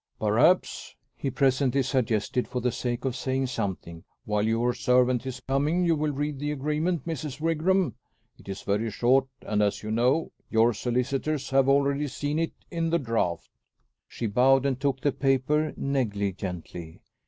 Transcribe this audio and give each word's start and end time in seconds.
"Perhaps," 0.19 0.95
he 1.15 1.29
presently 1.29 1.83
suggested, 1.83 2.47
for 2.47 2.59
the 2.59 2.71
sake 2.71 3.05
of 3.05 3.15
saying 3.15 3.45
something, 3.45 4.03
"while 4.25 4.41
your 4.47 4.73
servant 4.73 5.27
is 5.27 5.41
coming, 5.41 5.85
you 5.85 5.95
will 5.95 6.11
read 6.11 6.39
the 6.39 6.51
agreement, 6.51 7.05
Mrs. 7.05 7.39
Wigram. 7.39 7.93
It 8.39 8.49
is 8.49 8.63
very 8.63 8.89
short, 8.89 9.27
and, 9.43 9.61
as 9.61 9.83
you 9.83 9.91
know, 9.91 10.31
your 10.49 10.73
solicitors 10.73 11.51
have 11.51 11.69
already 11.69 12.07
seen 12.07 12.39
it 12.39 12.53
in 12.71 12.89
the 12.89 12.97
draft." 12.97 13.47
She 14.07 14.25
bowed, 14.25 14.65
and 14.65 14.79
took 14.79 15.01
the 15.01 15.11
paper 15.11 15.71
negligently. 15.77 17.03